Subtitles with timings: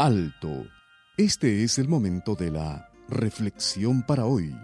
[0.00, 0.64] Alto.
[1.16, 4.54] Este es el momento de la reflexión para hoy.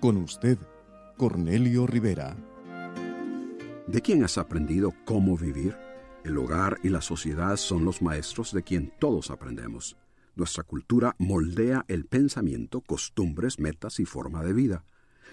[0.00, 0.56] Con usted,
[1.18, 2.34] Cornelio Rivera.
[3.86, 5.76] ¿De quién has aprendido cómo vivir?
[6.24, 9.98] El hogar y la sociedad son los maestros de quien todos aprendemos.
[10.34, 14.84] Nuestra cultura moldea el pensamiento, costumbres, metas y forma de vida.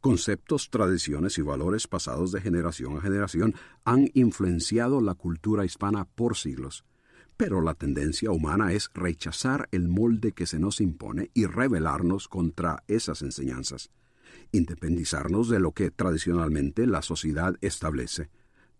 [0.00, 6.36] Conceptos, tradiciones y valores pasados de generación a generación han influenciado la cultura hispana por
[6.36, 6.84] siglos.
[7.42, 12.84] Pero la tendencia humana es rechazar el molde que se nos impone y rebelarnos contra
[12.86, 13.90] esas enseñanzas,
[14.52, 18.30] independizarnos de lo que tradicionalmente la sociedad establece.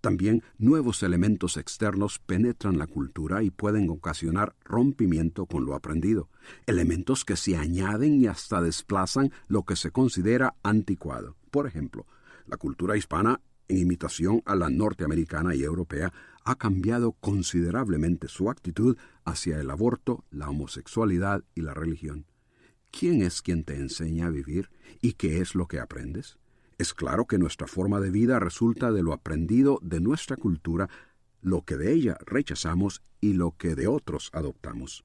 [0.01, 6.31] También nuevos elementos externos penetran la cultura y pueden ocasionar rompimiento con lo aprendido,
[6.67, 11.35] elementos que se añaden y hasta desplazan lo que se considera anticuado.
[11.51, 12.07] Por ejemplo,
[12.47, 16.13] la cultura hispana, en imitación a la norteamericana y europea,
[16.45, 22.27] ha cambiado considerablemente su actitud hacia el aborto, la homosexualidad y la religión.
[22.91, 26.39] ¿Quién es quien te enseña a vivir y qué es lo que aprendes?
[26.79, 30.89] Es claro que nuestra forma de vida resulta de lo aprendido de nuestra cultura,
[31.41, 35.05] lo que de ella rechazamos y lo que de otros adoptamos.